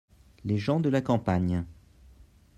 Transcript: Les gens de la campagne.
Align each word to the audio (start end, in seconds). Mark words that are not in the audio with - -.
Les 0.45 0.57
gens 0.57 0.79
de 0.79 0.89
la 0.89 0.99
campagne. 1.01 1.63